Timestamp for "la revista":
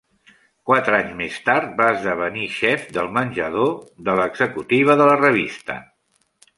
5.15-5.83